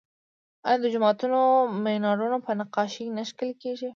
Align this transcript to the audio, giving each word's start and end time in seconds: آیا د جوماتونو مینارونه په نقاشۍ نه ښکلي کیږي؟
آیا 0.67 0.79
د 0.83 0.85
جوماتونو 0.93 1.39
مینارونه 1.83 2.37
په 2.45 2.51
نقاشۍ 2.59 3.05
نه 3.17 3.23
ښکلي 3.29 3.53
کیږي؟ 3.61 3.89